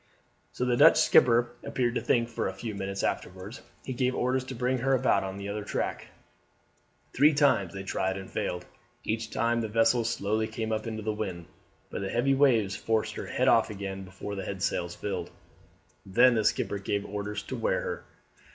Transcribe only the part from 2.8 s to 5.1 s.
afterwards he gave orders to bring her